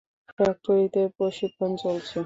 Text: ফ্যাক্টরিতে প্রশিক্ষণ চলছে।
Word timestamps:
ফ্যাক্টরিতে 0.29 1.01
প্রশিক্ষণ 1.17 1.71
চলছে। 1.83 2.17